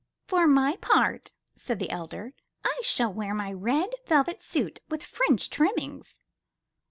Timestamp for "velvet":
4.07-4.41